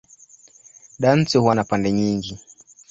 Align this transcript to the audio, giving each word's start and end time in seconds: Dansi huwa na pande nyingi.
Dansi 0.99 1.37
huwa 1.37 1.55
na 1.55 1.63
pande 1.63 1.91
nyingi. 1.91 2.39